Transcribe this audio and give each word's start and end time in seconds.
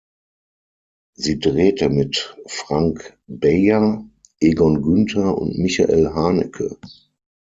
Sie 1.15 1.37
drehte 1.37 1.87
mit 1.89 2.35
Frank 2.47 3.19
Beyer, 3.27 4.03
Egon 4.39 4.81
Günther 4.81 5.37
und 5.37 5.59
Michael 5.59 6.09
Haneke. 6.15 6.79